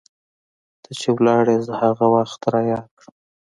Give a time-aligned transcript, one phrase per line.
[0.83, 3.13] ته چې ولاړي زه هغه وخت رایاد کړم